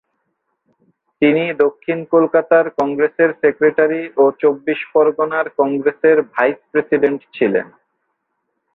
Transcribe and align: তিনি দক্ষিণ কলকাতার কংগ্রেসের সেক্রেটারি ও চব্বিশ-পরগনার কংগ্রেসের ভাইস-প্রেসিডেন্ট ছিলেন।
তিনি 1.21 1.43
দক্ষিণ 1.63 1.99
কলকাতার 2.13 2.65
কংগ্রেসের 2.79 3.29
সেক্রেটারি 3.41 4.01
ও 4.17 4.23
চব্বিশ-পরগনার 4.41 5.45
কংগ্রেসের 5.59 6.17
ভাইস-প্রেসিডেন্ট 6.33 7.21
ছিলেন। 7.35 7.67